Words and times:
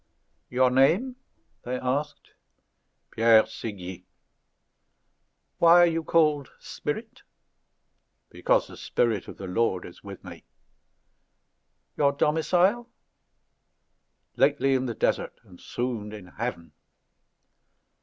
"Your 0.49 0.71
name?" 0.71 1.17
they 1.61 1.77
asked. 1.77 2.31
"Pierre 3.11 3.43
Séguier." 3.43 4.03
"Why 5.59 5.81
are 5.81 5.85
you 5.85 6.03
called 6.03 6.49
Spirit?" 6.59 7.21
"Because 8.31 8.65
the 8.65 8.77
Spirit 8.77 9.27
of 9.27 9.37
the 9.37 9.45
Lord 9.45 9.85
is 9.85 10.03
with 10.03 10.23
me." 10.23 10.43
"Your 11.97 12.13
domicile?" 12.13 12.89
"Lately 14.37 14.73
in 14.73 14.87
the 14.87 14.95
desert, 14.95 15.39
and 15.43 15.61
soon 15.61 16.11
in 16.13 16.25
heaven." 16.25 16.71